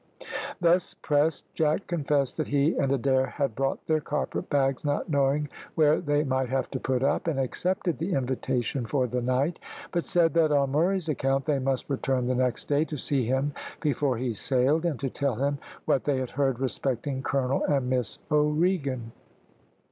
[0.59, 5.47] Thus pressed, Jack confessed that he and Adair had brought their carpet bags, not knowing
[5.75, 9.59] where they might have to put up, and accepted the invitation for the night;
[9.91, 13.53] but said that, on Murray's account, they must return the next day to see him
[13.79, 18.17] before he sailed, and to tell him what they had heard respecting Colonel and Miss
[18.31, 19.11] O'Regan.